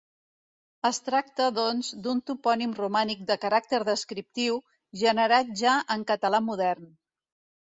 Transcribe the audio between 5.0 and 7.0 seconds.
generat ja en català modern.